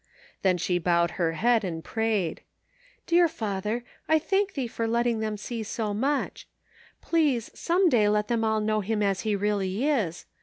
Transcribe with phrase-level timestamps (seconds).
[0.41, 2.39] Then she bowed her head and pra3red:"
[3.05, 6.47] Dear Father, I thank Thee for letting them see so much.
[7.01, 10.25] Please, some day let them all know him as he really is.